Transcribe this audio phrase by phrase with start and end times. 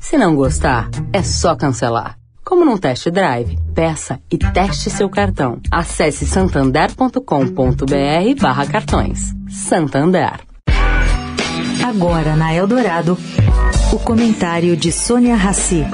[0.00, 2.16] Se não gostar, é só cancelar.
[2.44, 5.60] Como num test drive, peça e teste seu cartão.
[5.70, 9.34] Acesse santander.com.br barra cartões.
[9.50, 10.40] Santander.
[11.86, 13.18] Agora na Eldorado,
[13.92, 15.84] o comentário de Sônia Rassi.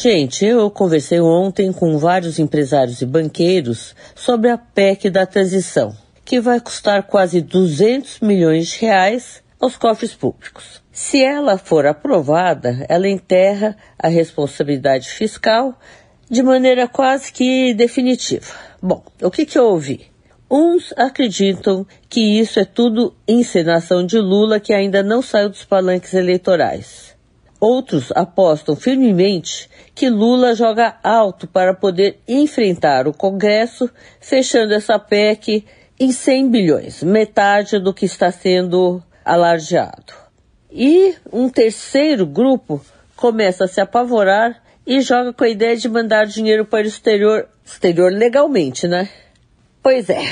[0.00, 5.92] Gente, eu conversei ontem com vários empresários e banqueiros sobre a PEC da transição,
[6.28, 10.82] que vai custar quase 200 milhões de reais aos cofres públicos.
[10.92, 15.80] Se ela for aprovada, ela enterra a responsabilidade fiscal
[16.28, 18.44] de maneira quase que definitiva.
[18.82, 20.02] Bom, o que, que eu ouvi?
[20.50, 26.12] Uns acreditam que isso é tudo encenação de Lula que ainda não saiu dos palanques
[26.12, 27.16] eleitorais.
[27.58, 35.64] Outros apostam firmemente que Lula joga alto para poder enfrentar o Congresso, fechando essa PEC
[35.98, 40.12] em 100 bilhões, metade do que está sendo alardeado.
[40.70, 42.84] E um terceiro grupo
[43.16, 47.48] começa a se apavorar e joga com a ideia de mandar dinheiro para o exterior,
[47.64, 49.08] exterior legalmente, né?
[49.82, 50.22] Pois é,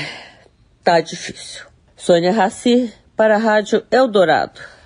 [0.83, 1.65] tá difícil.
[1.95, 4.76] Sônia Raci para a Rádio Eldorado.